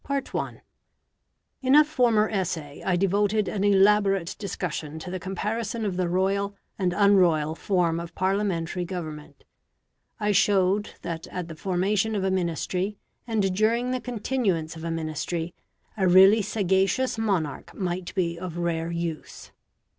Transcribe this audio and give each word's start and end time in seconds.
In 1.61 1.75
a 1.75 1.83
former 1.85 2.27
essay 2.27 2.81
I 2.83 2.95
devoted 2.95 3.47
an 3.47 3.63
elaborate 3.63 4.35
discussion 4.39 4.97
to 4.97 5.11
the 5.11 5.19
comparison 5.19 5.85
of 5.85 5.95
the 5.95 6.09
royal 6.09 6.55
and 6.79 6.91
unroyal 6.91 7.53
form 7.53 7.99
of 7.99 8.15
Parliamentary 8.15 8.83
government. 8.83 9.43
I 10.19 10.31
showed 10.31 10.95
that 11.03 11.27
at 11.27 11.49
the 11.49 11.55
formation 11.55 12.15
of 12.15 12.23
a 12.23 12.31
Ministry, 12.31 12.97
and 13.27 13.55
during 13.55 13.91
the 13.91 14.01
continuance 14.01 14.75
of 14.75 14.83
a 14.83 14.89
Ministry, 14.89 15.53
a 15.95 16.07
really 16.07 16.41
sagacious 16.41 17.19
monarch 17.19 17.71
might 17.75 18.15
be 18.15 18.39
of 18.39 18.57
rare 18.57 18.89
use. 18.89 19.51